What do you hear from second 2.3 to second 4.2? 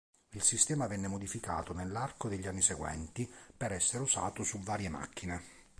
anni seguenti per essere